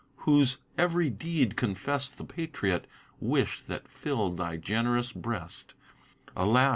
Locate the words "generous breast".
4.57-5.75